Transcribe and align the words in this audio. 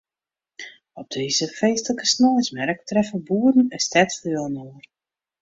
Op 0.93 1.09
dizze 1.15 1.47
feestlike 1.57 2.05
sneinsmerk 2.13 2.79
treffe 2.89 3.17
boeren 3.29 3.65
en 3.75 3.83
stedslju 3.87 4.39
inoar. 4.47 4.83